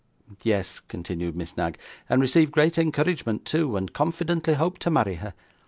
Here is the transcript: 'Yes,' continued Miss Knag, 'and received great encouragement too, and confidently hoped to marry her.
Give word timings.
'Yes,' 0.41 0.79
continued 0.79 1.35
Miss 1.35 1.55
Knag, 1.55 1.77
'and 2.09 2.21
received 2.23 2.51
great 2.51 2.79
encouragement 2.79 3.45
too, 3.45 3.77
and 3.77 3.93
confidently 3.93 4.55
hoped 4.55 4.81
to 4.81 4.89
marry 4.89 5.17
her. 5.17 5.35